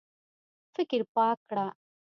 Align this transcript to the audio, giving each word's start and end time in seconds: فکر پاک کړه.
فکر 0.73 1.01
پاک 1.15 1.37
کړه. 1.49 1.67